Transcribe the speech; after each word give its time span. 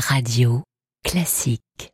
Radio 0.00 0.62
Classique. 1.02 1.90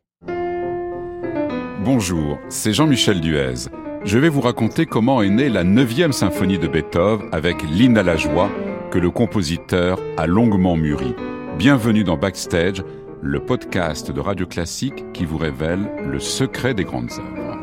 Bonjour, 1.83 2.37
c'est 2.49 2.71
Jean-Michel 2.71 3.19
Duez. 3.19 3.67
Je 4.03 4.19
vais 4.19 4.29
vous 4.29 4.41
raconter 4.41 4.85
comment 4.85 5.23
est 5.23 5.29
née 5.31 5.49
la 5.49 5.63
9e 5.63 6.11
symphonie 6.11 6.59
de 6.59 6.67
Beethoven 6.67 7.27
avec 7.31 7.63
l'hymne 7.63 7.97
à 7.97 8.15
joie 8.15 8.51
que 8.91 8.99
le 8.99 9.09
compositeur 9.09 9.99
a 10.17 10.27
longuement 10.27 10.75
mûri. 10.75 11.15
Bienvenue 11.57 12.03
dans 12.03 12.15
Backstage, 12.15 12.83
le 13.23 13.43
podcast 13.43 14.11
de 14.11 14.19
Radio 14.19 14.45
Classique 14.45 15.11
qui 15.11 15.25
vous 15.25 15.39
révèle 15.39 15.89
le 16.05 16.19
secret 16.19 16.75
des 16.75 16.83
grandes 16.83 17.11
œuvres. 17.17 17.57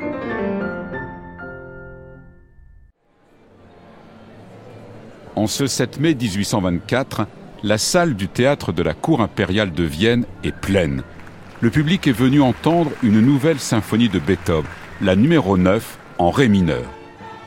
En 5.37 5.47
ce 5.47 5.69
7 5.69 6.01
mai 6.01 6.15
1824, 6.17 7.27
la 7.65 7.79
salle 7.79 8.15
du 8.15 8.27
théâtre 8.27 8.73
de 8.73 8.83
la 8.83 8.93
cour 8.93 9.21
impériale 9.21 9.73
de 9.73 9.85
Vienne 9.85 10.25
est 10.43 10.55
pleine. 10.55 11.03
Le 11.61 11.71
public 11.71 12.09
est 12.09 12.13
venu 12.13 12.43
entendre 12.43 12.91
une 13.05 13.21
nouvelle 13.21 13.61
symphonie 13.61 14.09
de 14.09 14.19
Beethoven, 14.19 14.69
la 15.01 15.15
numéro 15.15 15.57
9 15.57 15.99
en 16.19 16.31
ré 16.31 16.49
mineur. 16.49 16.83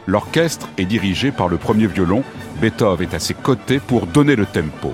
L'orchestre 0.07 0.69
est 0.77 0.85
dirigé 0.85 1.31
par 1.31 1.49
le 1.49 1.57
premier 1.57 1.87
violon, 1.87 2.23
Beethoven 2.61 3.09
est 3.09 3.15
à 3.15 3.19
ses 3.19 3.33
côtés 3.33 3.79
pour 3.79 4.07
donner 4.07 4.37
le 4.37 4.45
tempo. 4.45 4.93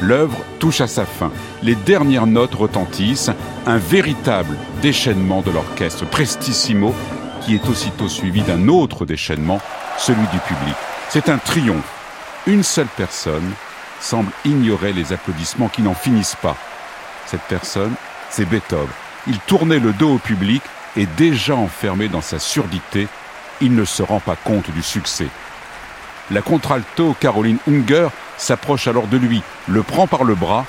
L'œuvre 0.00 0.38
touche 0.60 0.80
à 0.80 0.86
sa 0.86 1.04
fin. 1.04 1.32
Les 1.62 1.74
dernières 1.74 2.28
notes 2.28 2.54
retentissent, 2.54 3.30
un 3.66 3.78
véritable 3.78 4.56
déchaînement 4.80 5.42
de 5.42 5.50
l'orchestre 5.50 6.06
Prestissimo 6.06 6.94
qui 7.42 7.54
est 7.54 7.68
aussitôt 7.68 8.08
suivi 8.08 8.42
d'un 8.42 8.68
autre 8.68 9.06
déchaînement, 9.06 9.60
celui 9.98 10.26
du 10.32 10.38
public. 10.38 10.76
C'est 11.08 11.28
un 11.28 11.38
triomphe. 11.38 11.96
Une 12.46 12.62
seule 12.62 12.88
personne 12.96 13.50
semble 14.00 14.32
ignorer 14.44 14.92
les 14.92 15.12
applaudissements 15.12 15.68
qui 15.68 15.82
n'en 15.82 15.94
finissent 15.94 16.36
pas. 16.40 16.56
Cette 17.26 17.42
personne, 17.42 17.94
c'est 18.30 18.44
Beethoven. 18.44 18.88
Il 19.26 19.38
tournait 19.40 19.78
le 19.78 19.92
dos 19.92 20.14
au 20.14 20.18
public 20.18 20.62
et 20.96 21.06
déjà 21.06 21.54
enfermé 21.54 22.08
dans 22.08 22.20
sa 22.20 22.38
surdité, 22.38 23.06
il 23.60 23.74
ne 23.74 23.84
se 23.84 24.02
rend 24.02 24.20
pas 24.20 24.36
compte 24.36 24.70
du 24.70 24.82
succès. 24.82 25.28
La 26.30 26.42
contralto 26.42 27.14
Caroline 27.20 27.58
Unger 27.68 28.08
s'approche 28.38 28.86
alors 28.86 29.06
de 29.06 29.16
lui, 29.16 29.42
le 29.68 29.82
prend 29.82 30.06
par 30.06 30.24
le 30.24 30.34
bras 30.34 30.64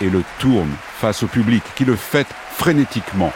et 0.00 0.10
le 0.10 0.22
tourne 0.38 0.74
face 0.98 1.22
au 1.22 1.26
public 1.26 1.62
qui 1.74 1.84
le 1.84 1.96
fête 1.96 2.34
frénétiquement. 2.56 3.32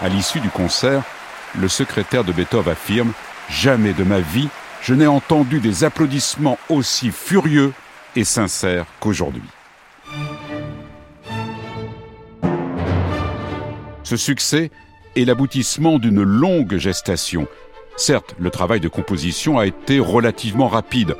À 0.00 0.08
l'issue 0.08 0.40
du 0.40 0.48
concert, 0.48 1.02
le 1.58 1.68
secrétaire 1.68 2.24
de 2.24 2.32
Beethoven 2.32 2.72
affirme 2.72 3.12
Jamais 3.50 3.94
de 3.94 4.04
ma 4.04 4.20
vie 4.20 4.48
je 4.82 4.94
n'ai 4.94 5.06
entendu 5.06 5.60
des 5.60 5.84
applaudissements 5.84 6.58
aussi 6.68 7.10
furieux 7.10 7.72
et 8.16 8.24
sincères 8.24 8.86
qu'aujourd'hui. 9.00 9.42
Ce 14.02 14.16
succès 14.16 14.70
est 15.16 15.24
l'aboutissement 15.24 15.98
d'une 15.98 16.22
longue 16.22 16.78
gestation. 16.78 17.46
Certes, 17.96 18.34
le 18.38 18.50
travail 18.50 18.80
de 18.80 18.88
composition 18.88 19.58
a 19.58 19.66
été 19.66 19.98
relativement 19.98 20.68
rapide. 20.68 21.16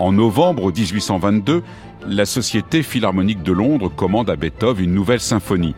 En 0.00 0.12
novembre 0.12 0.72
1822, 0.72 1.62
la 2.08 2.26
Société 2.26 2.82
philharmonique 2.82 3.42
de 3.42 3.52
Londres 3.52 3.92
commande 3.94 4.30
à 4.30 4.36
Beethoven 4.36 4.84
une 4.84 4.94
nouvelle 4.94 5.20
symphonie. 5.20 5.76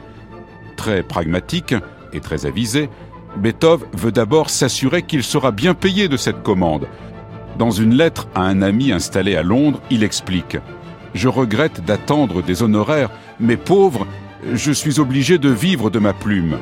Très 0.77 1.03
pragmatique 1.03 1.75
et 2.13 2.21
très 2.21 2.47
avisé, 2.47 2.89
Beethoven 3.37 3.89
veut 3.93 4.13
d'abord 4.13 4.49
s'assurer 4.49 5.03
qu'il 5.03 5.23
sera 5.23 5.51
bien 5.51 5.75
payé 5.75 6.09
de 6.09 6.17
cette 6.17 6.43
commande. 6.43 6.87
Dans 7.59 7.71
une 7.71 7.95
lettre 7.95 8.27
à 8.35 8.43
un 8.43 8.63
ami 8.63 8.91
installé 8.91 9.37
à 9.37 9.43
Londres, 9.43 9.81
il 9.91 10.03
explique⁇ 10.03 10.57
Je 11.15 11.29
regrette 11.29 11.85
d'attendre 11.85 12.43
des 12.43 12.63
honoraires, 12.63 13.11
mais 13.39 13.57
pauvre, 13.57 14.07
je 14.53 14.73
suis 14.73 14.99
obligé 14.99 15.39
de 15.39 15.49
vivre 15.49 15.89
de 15.89 16.01
ma 16.01 16.13
plume. 16.13 16.59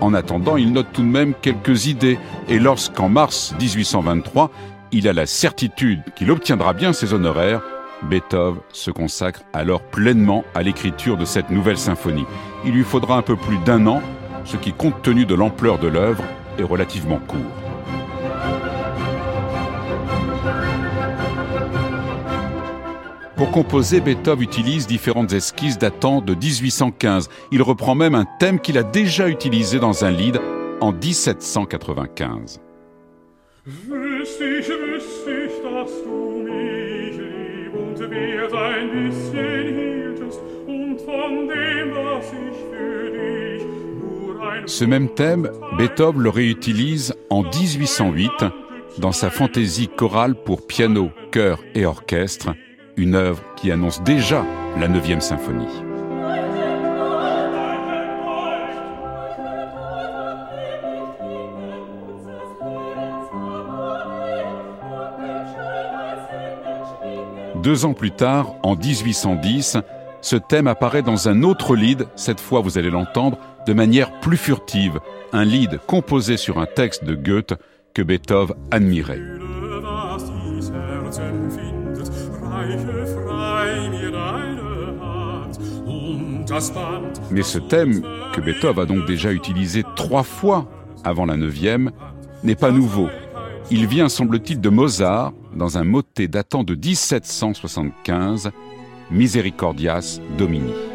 En 0.00 0.12
attendant, 0.12 0.56
il 0.56 0.72
note 0.72 0.88
tout 0.92 1.02
de 1.02 1.06
même 1.06 1.34
quelques 1.40 1.86
idées, 1.86 2.18
et 2.48 2.58
lorsqu'en 2.58 3.08
mars 3.08 3.54
1823, 3.60 4.50
il 4.90 5.08
a 5.08 5.12
la 5.12 5.26
certitude 5.26 6.02
qu'il 6.16 6.30
obtiendra 6.30 6.72
bien 6.72 6.92
ses 6.92 7.14
honoraires, 7.14 7.62
Beethoven 8.02 8.60
se 8.72 8.90
consacre 8.90 9.42
alors 9.52 9.80
pleinement 9.80 10.44
à 10.54 10.62
l'écriture 10.62 11.16
de 11.16 11.24
cette 11.24 11.50
nouvelle 11.50 11.78
symphonie. 11.78 12.26
Il 12.64 12.72
lui 12.72 12.84
faudra 12.84 13.16
un 13.16 13.22
peu 13.22 13.36
plus 13.36 13.58
d'un 13.58 13.86
an, 13.86 14.02
ce 14.44 14.56
qui, 14.56 14.72
compte 14.72 15.00
tenu 15.02 15.24
de 15.24 15.34
l'ampleur 15.34 15.78
de 15.78 15.88
l'œuvre, 15.88 16.24
est 16.58 16.64
relativement 16.64 17.18
court. 17.18 17.63
Pour 23.44 23.52
composer, 23.52 24.00
Beethoven 24.00 24.42
utilise 24.42 24.86
différentes 24.86 25.34
esquisses 25.34 25.76
datant 25.76 26.22
de 26.22 26.34
1815. 26.34 27.28
Il 27.52 27.60
reprend 27.60 27.94
même 27.94 28.14
un 28.14 28.24
thème 28.40 28.58
qu'il 28.58 28.78
a 28.78 28.82
déjà 28.82 29.28
utilisé 29.28 29.78
dans 29.78 30.02
un 30.02 30.10
lead 30.10 30.40
en 30.80 30.92
1795. 30.92 32.58
Ce 44.66 44.84
même 44.86 45.10
thème, 45.10 45.50
Beethoven 45.76 46.22
le 46.22 46.30
réutilise 46.30 47.14
en 47.28 47.42
1808 47.42 48.30
dans 48.98 49.12
sa 49.12 49.28
fantaisie 49.28 49.88
chorale 49.88 50.34
pour 50.34 50.66
piano, 50.66 51.10
chœur 51.30 51.62
et 51.74 51.84
orchestre, 51.84 52.54
une 52.96 53.14
œuvre 53.14 53.42
qui 53.56 53.70
annonce 53.70 54.02
déjà 54.02 54.44
la 54.78 54.88
9e 54.88 55.20
symphonie. 55.20 55.66
Deux 67.62 67.86
ans 67.86 67.94
plus 67.94 68.10
tard, 68.10 68.56
en 68.62 68.76
1810, 68.76 69.78
ce 70.20 70.36
thème 70.36 70.66
apparaît 70.66 71.02
dans 71.02 71.28
un 71.28 71.42
autre 71.42 71.76
lead, 71.76 72.06
cette 72.14 72.40
fois 72.40 72.60
vous 72.60 72.76
allez 72.76 72.90
l'entendre, 72.90 73.38
de 73.66 73.72
manière 73.72 74.20
plus 74.20 74.36
furtive, 74.36 75.00
un 75.32 75.44
lead 75.44 75.80
composé 75.86 76.36
sur 76.36 76.58
un 76.58 76.66
texte 76.66 77.04
de 77.04 77.14
Goethe 77.14 77.54
que 77.94 78.02
Beethoven 78.02 78.56
admirait. 78.70 79.33
Mais 87.30 87.42
ce 87.42 87.58
thème, 87.58 88.02
que 88.32 88.40
Beethoven 88.40 88.82
a 88.82 88.86
donc 88.86 89.06
déjà 89.06 89.32
utilisé 89.32 89.82
trois 89.96 90.22
fois 90.22 90.68
avant 91.04 91.26
la 91.26 91.36
neuvième, 91.36 91.90
n'est 92.42 92.54
pas 92.54 92.70
nouveau. 92.70 93.08
Il 93.70 93.86
vient, 93.86 94.08
semble-t-il, 94.08 94.60
de 94.60 94.68
Mozart 94.68 95.32
dans 95.54 95.78
un 95.78 95.84
motet 95.84 96.28
datant 96.28 96.64
de 96.64 96.74
1775, 96.74 98.50
Misericordias 99.10 100.20
Domini. 100.36 100.93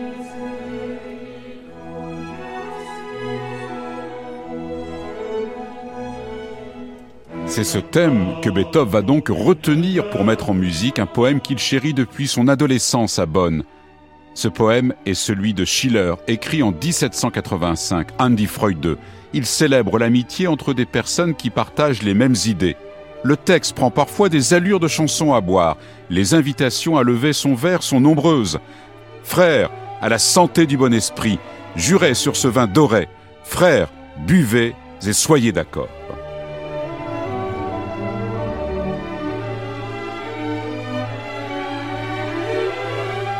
C'est 7.50 7.64
ce 7.64 7.80
thème 7.80 8.36
que 8.44 8.50
Beethoven 8.52 8.92
va 8.94 9.02
donc 9.02 9.30
retenir 9.30 10.08
pour 10.12 10.24
mettre 10.24 10.52
en 10.52 10.54
musique 10.54 11.00
un 11.00 11.08
poème 11.08 11.42
qu'il 11.42 11.58
chérit 11.58 11.96
depuis 11.96 12.28
son 12.28 12.48
adolescence 12.48 13.18
à 13.18 13.26
Bonn. 13.26 13.64
Ce 14.36 14.48
poème 14.48 14.94
est 15.08 15.16
celui 15.16 15.56
de 15.56 15.66
Schiller, 15.66 16.14
écrit 16.28 16.62
en 16.62 16.72
1785, 16.72 18.10
Andy 18.20 18.46
Freud. 18.46 19.00
Il 19.34 19.48
célèbre 19.48 19.98
l'amitié 19.98 20.46
entre 20.46 20.76
des 20.76 20.86
personnes 20.86 21.34
qui 21.34 21.50
partagent 21.50 22.04
les 22.04 22.14
mêmes 22.14 22.36
idées. 22.46 22.78
Le 23.24 23.36
texte 23.36 23.76
prend 23.76 23.90
parfois 23.90 24.30
des 24.30 24.54
allures 24.54 24.80
de 24.80 24.88
chansons 24.88 25.34
à 25.34 25.42
boire. 25.42 25.78
Les 26.12 26.36
invitations 26.36 26.98
à 26.98 27.04
lever 27.04 27.34
son 27.34 27.56
verre 27.56 27.82
sont 27.82 28.00
nombreuses. 28.00 28.60
Frères, 29.24 29.72
à 30.02 30.08
la 30.08 30.20
santé 30.20 30.68
du 30.68 30.78
bon 30.78 30.94
esprit, 30.94 31.40
jurez 31.76 32.14
sur 32.14 32.36
ce 32.36 32.48
vin 32.48 32.68
doré. 32.68 33.10
Frères, 33.44 33.90
buvez 34.28 34.76
et 35.06 35.14
soyez 35.14 35.52
d'accord. 35.52 35.90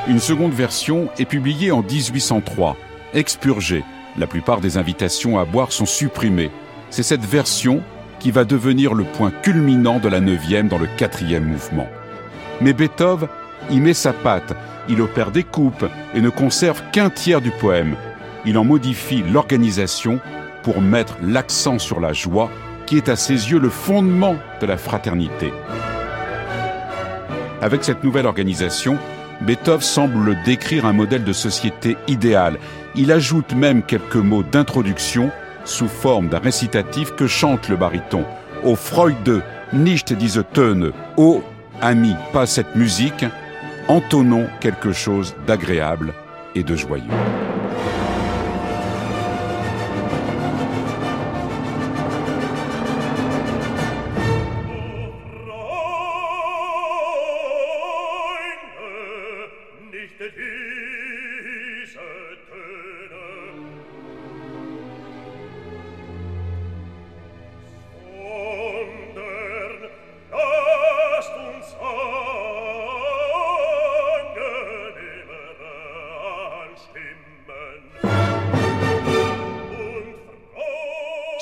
Une 0.10 0.20
seconde 0.20 0.54
version 0.54 1.08
est 1.20 1.26
publiée 1.26 1.72
en 1.72 1.84
1803, 1.84 2.76
expurgée. 3.14 3.84
La 4.18 4.26
plupart 4.26 4.60
des 4.60 4.80
invitations 4.80 5.38
à 5.38 5.46
boire 5.46 5.72
sont 5.72 5.86
supprimées. 5.86 6.50
C'est 6.90 7.04
cette 7.04 7.24
version 7.24 7.84
qui 8.20 8.32
va 8.32 8.44
devenir 8.44 8.96
le 8.96 9.04
point 9.04 9.30
culminant 9.30 10.00
de 10.00 10.10
la 10.10 10.20
neuvième 10.20 10.68
dans 10.68 10.80
le 10.80 10.88
quatrième 10.98 11.46
mouvement. 11.46 11.88
Mais 12.60 12.74
Beethoven 12.74 13.30
y 13.70 13.80
met 13.80 13.94
sa 13.94 14.12
patte, 14.12 14.56
il 14.90 15.00
opère 15.00 15.30
des 15.30 15.44
coupes 15.44 15.86
et 16.16 16.22
ne 16.22 16.32
conserve 16.32 16.82
qu'un 16.92 17.12
tiers 17.12 17.40
du 17.40 17.52
poème. 17.52 17.96
Il 18.48 18.58
en 18.58 18.66
modifie 18.66 19.24
l'organisation 19.32 20.20
pour 20.64 20.82
mettre 20.82 21.18
l'accent 21.22 21.78
sur 21.78 22.00
la 22.00 22.14
joie 22.14 22.50
qui 22.88 22.98
est 22.98 23.10
à 23.10 23.16
ses 23.16 23.52
yeux 23.52 23.60
le 23.60 23.70
fondement 23.70 24.38
de 24.60 24.66
la 24.66 24.78
fraternité. 24.78 25.54
Avec 27.62 27.84
cette 27.84 28.04
nouvelle 28.04 28.26
organisation, 28.26 28.98
Beethoven 29.42 29.82
semble 29.82 30.38
décrire 30.44 30.86
un 30.86 30.94
modèle 30.94 31.24
de 31.24 31.34
société 31.34 31.98
idéal. 32.08 32.58
Il 32.96 33.12
ajoute 33.12 33.54
même 33.54 33.84
quelques 33.84 34.16
mots 34.16 34.44
d'introduction 34.44 35.32
sous 35.66 35.88
forme 35.88 36.30
d'un 36.30 36.40
récitatif 36.40 37.16
que 37.16 37.28
chante 37.28 37.70
le 37.70 37.78
baryton. 37.78 38.26
Au 38.64 38.76
Freude, 38.76 39.42
nicht 39.72 40.14
diese 40.14 40.44
Töne. 40.54 40.92
Ô 41.16 41.42
ami, 41.82 42.16
pas 42.34 42.46
cette 42.46 42.76
musique, 42.76 43.26
entonnons 43.88 44.48
quelque 44.60 44.92
chose 44.92 45.36
d'agréable 45.48 46.14
et 46.56 46.64
de 46.64 46.76
joyeux. 46.76 47.04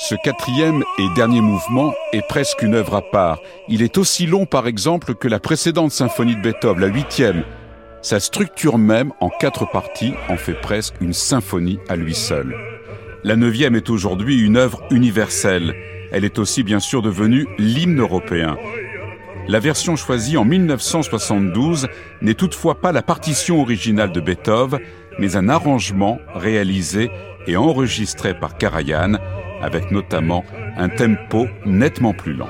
Ce 0.08 0.14
quatrième 0.14 0.82
et 0.98 1.06
dernier 1.14 1.42
mouvement 1.42 1.92
est 2.14 2.26
presque 2.26 2.62
une 2.62 2.74
œuvre 2.74 2.94
à 2.94 3.02
part. 3.02 3.40
Il 3.68 3.82
est 3.82 3.98
aussi 3.98 4.24
long, 4.24 4.46
par 4.46 4.66
exemple, 4.66 5.14
que 5.14 5.28
la 5.28 5.38
précédente 5.38 5.90
symphonie 5.90 6.34
de 6.34 6.40
Beethoven, 6.40 6.80
la 6.80 6.86
huitième. 6.86 7.44
Sa 8.00 8.20
structure 8.20 8.78
même, 8.78 9.12
en 9.20 9.28
quatre 9.28 9.68
parties, 9.70 10.14
en 10.28 10.36
fait 10.36 10.54
presque 10.54 10.94
une 11.00 11.12
symphonie 11.12 11.80
à 11.88 11.96
lui 11.96 12.14
seul. 12.14 12.54
La 13.24 13.34
neuvième 13.34 13.74
est 13.74 13.90
aujourd'hui 13.90 14.40
une 14.40 14.56
œuvre 14.56 14.82
universelle. 14.90 15.74
Elle 16.12 16.24
est 16.24 16.38
aussi 16.38 16.62
bien 16.62 16.78
sûr 16.78 17.02
devenue 17.02 17.46
l'hymne 17.58 18.00
européen. 18.00 18.56
La 19.48 19.58
version 19.58 19.96
choisie 19.96 20.36
en 20.36 20.44
1972 20.44 21.88
n'est 22.22 22.34
toutefois 22.34 22.80
pas 22.80 22.92
la 22.92 23.02
partition 23.02 23.60
originale 23.60 24.12
de 24.12 24.20
Beethoven, 24.20 24.80
mais 25.18 25.36
un 25.36 25.48
arrangement 25.48 26.20
réalisé 26.34 27.10
et 27.46 27.56
enregistré 27.56 28.38
par 28.38 28.56
Karajan 28.56 29.14
avec 29.60 29.90
notamment 29.90 30.44
un 30.76 30.88
tempo 30.88 31.48
nettement 31.66 32.12
plus 32.12 32.34
lent. 32.34 32.48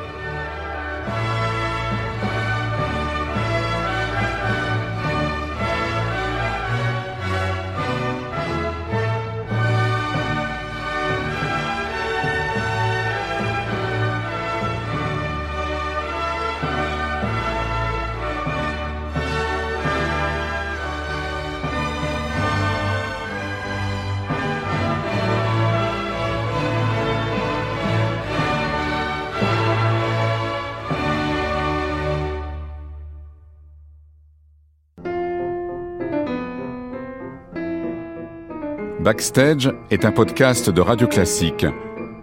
Backstage 39.08 39.72
est 39.90 40.04
un 40.04 40.12
podcast 40.12 40.68
de 40.68 40.82
Radio 40.82 41.06
Classique. 41.06 41.64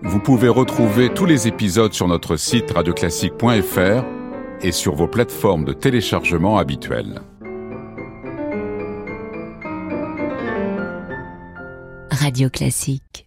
Vous 0.04 0.20
pouvez 0.20 0.50
retrouver 0.50 1.12
tous 1.12 1.26
les 1.26 1.48
épisodes 1.48 1.94
sur 1.94 2.08
notre 2.08 2.36
site 2.36 2.70
radioclassique.fr 2.70 4.06
et 4.62 4.72
sur 4.72 4.94
vos 4.94 5.08
plateformes 5.08 5.66
de 5.66 5.74
téléchargement 5.74 6.60
habituelles. 6.60 7.22
Radio 12.12 12.52
Classique 12.52 13.25